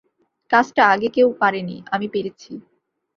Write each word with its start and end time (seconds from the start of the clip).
কাজটা 0.51 0.83
আগে 0.87 1.07
কেউ 1.07 1.27
পারেনি, 1.39 1.77
আমি 1.91 2.07
পেরেছি। 2.07 2.51